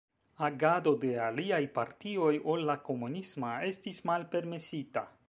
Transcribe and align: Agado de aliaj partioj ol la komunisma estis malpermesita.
Agado 0.45 0.93
de 1.03 1.11
aliaj 1.25 1.59
partioj 1.75 2.31
ol 2.55 2.65
la 2.71 2.79
komunisma 2.89 3.55
estis 3.71 4.01
malpermesita. 4.13 5.09